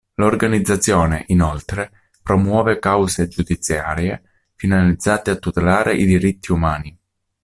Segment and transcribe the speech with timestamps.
[0.15, 4.23] L'organizzazione, inoltre, promuove cause giudiziarie
[4.55, 6.97] finalizzate a tutelare i diritti umani.